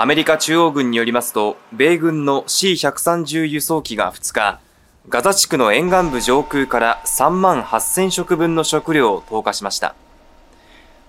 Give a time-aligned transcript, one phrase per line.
[0.00, 4.60] アメリカ中央軍によりますと、米軍の C130 輸送機が2日、
[5.08, 9.96] ガザ地区の沿岸部上空から3万8000食分の食料を投下しました。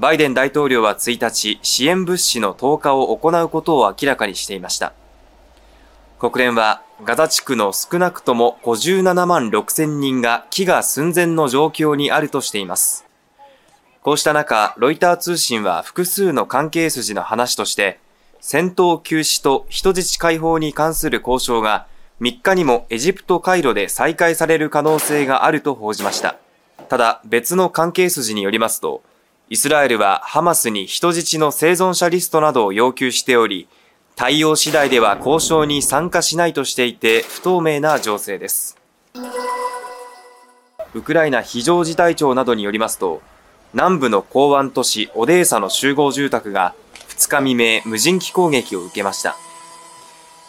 [0.00, 4.92] バイデン大統領は1日、支援物資の投下を行うことを明らかにしていました。
[6.18, 13.04] 国連は、ガザ地区の少なくとも57万6千人が飢餓寸前の状況にあるとしています。
[14.02, 18.00] こうした中、ロイター通信は複数の関係筋の話として、
[18.44, 21.86] 戦闘休止と人質解放に関する交渉が
[22.20, 26.34] 3日にもエジプトカイロで再開される可能性があると報じました。
[26.88, 29.04] ただ、別の関係筋によりますと、
[29.48, 33.68] イスラエルはハマスに人質の生存者リストなどを要求しており、
[34.16, 38.76] 対応次第では交渉に参加しないとしていて不透明な情勢です。
[40.94, 43.22] ウクライナ非常事態庁などによりますと、
[43.72, 46.74] 南部の港湾都市オデーサの集合住宅が
[47.22, 49.36] 2日未明無人機攻撃を受けました。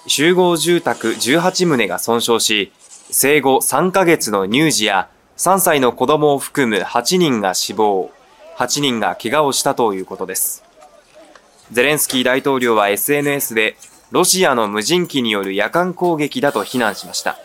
[0.08, 2.72] 集合住宅18棟が損傷し、
[3.12, 5.08] 生後3ヶ月の乳児や
[5.38, 8.12] 3歳の子供を含む8人が死亡、
[8.58, 10.64] 8人が怪我をしたということです。
[11.72, 13.78] ゼレンスキー大統領は SNS で、
[14.12, 17.38] ロシアの無人機による夜間攻撃だと非難しました。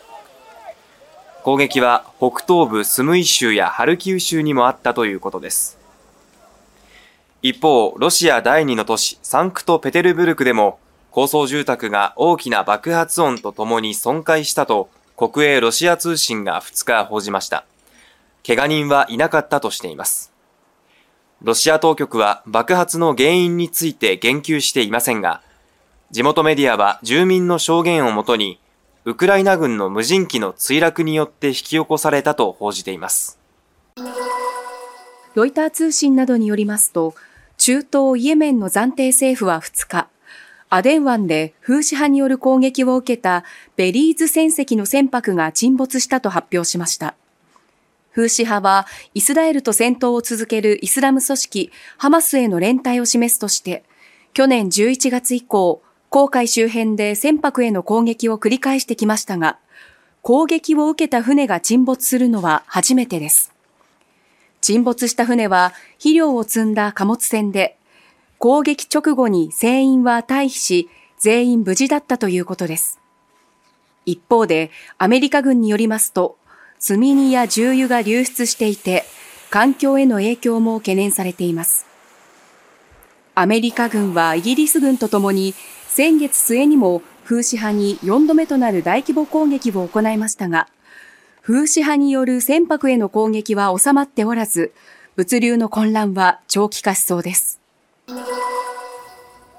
[1.43, 5.78] 攻撃は北東部スムイ州やハルキウ州にもあったということです。
[7.41, 10.77] 一方、ロシア第二の都市サンクトペテルブルクでも
[11.09, 17.65] 高層住宅が大きな爆発音とともに損壊したと国営ロシア通信が2日報じました。
[18.45, 20.33] 怪我人はいなかったとしています。
[21.41, 25.41] ロシア当局は爆発の原因について言及していませんが、
[26.11, 28.59] 地元メディアは住民の証言をもとに、
[29.05, 33.39] ウクライナ軍の無人機の墜落によって引き起こされたと報じています。
[35.35, 37.13] ロイター通信などによりますと、
[37.59, 40.07] 中東イエメンの暫定政府は2日、
[40.69, 43.43] アデン湾で風刺派による攻撃を受けた
[43.75, 47.15] ベリーズ船籍の船舶が沈没したと発表しました。
[48.11, 53.83] フーシ派はイスラエルと戦闘を続けるイスラム組織ハマスへの連帯を示すとして、
[54.33, 59.59] 去年11月以降、航海周辺で船舶への攻撃を繰り返してきましたが、
[60.21, 63.51] 攻撃を受けた船が沈没するのは初めてです。
[64.61, 67.77] 沈没した船は肥料を積んだ貨物船で、
[68.37, 72.99] 攻撃直後に船員は退避し、全員無事だったということです。
[74.05, 76.37] 一方で、アメリカ軍によりますと、
[76.79, 79.03] 積み荷や重油が流出していて、
[79.49, 81.85] 環境への影響も懸念されています。
[83.35, 85.53] アメリカ軍はイギリス軍とともに、
[85.87, 90.67] 先月末にも風刺派に4度目となる大規模攻撃を行いましたが、
[91.41, 94.73] 風刺派による船舶への攻撃は収まっておらず、
[95.15, 97.59] 物流の混乱は長期化しそうです。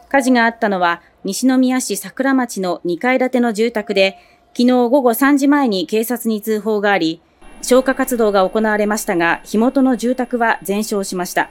[0.09, 4.19] 火事があったのは、西宮市桜町の2階建ての住宅で、
[4.53, 7.21] 昨日午後3時前に警察に通報があり、
[7.63, 11.51] 消火活動が行われましたが、火元の住宅は全焼しました。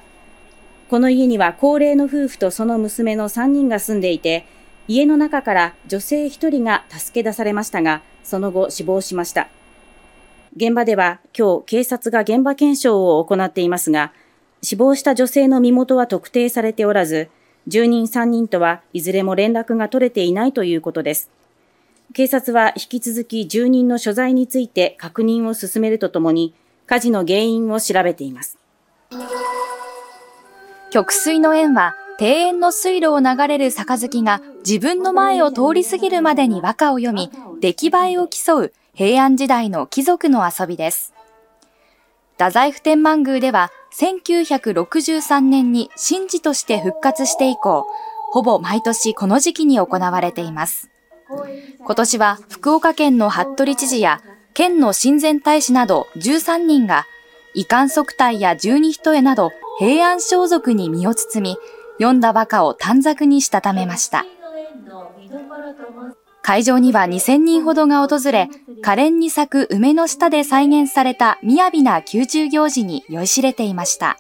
[0.90, 4.46] この家には高齢の夫婦とその娘の3人が住んでいて、
[4.88, 9.50] 家の中から女性1人が助け出されましたが、その後死亡しました。
[10.56, 14.12] 現場では今日警察が現場検証を行っていますが、
[14.62, 17.30] 死亡した女性の身元は特定されておらず、
[17.68, 21.30] 住人3人とはいずれも連絡が取れていないということです。
[22.14, 26.54] 警察は引き続き住人の所在について確認を進めるとともに、
[26.88, 28.58] 火事の原因を調べています。
[30.90, 37.30] 極水の縁は、庭園の水路を流れる杯が自分の前を通り過ぎるまでに和歌を読み、
[37.62, 41.14] 出来栄えを競う平安時代の貴族の遊びです。
[42.34, 47.86] 太宰府天満宮では1963年に神事として復活して以降、
[48.32, 50.90] ほぼ毎年この時期に行われています。
[51.80, 54.22] 今年は福岡県の服部知事や
[54.54, 57.06] 県の親善大使など13人が
[57.54, 61.58] 遺憾即体や十二人絵など平安装束に身を包み、
[61.98, 64.26] 読んだ和歌を短冊にしたためました。
[66.50, 68.50] 会場には2000人ほどが訪れ、
[68.82, 74.18] 可憐に咲く梅の下で再現された雅な宮中行事に酔いしれていました。